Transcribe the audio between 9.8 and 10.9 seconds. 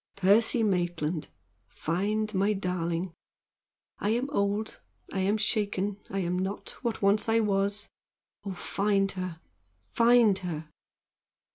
find her!"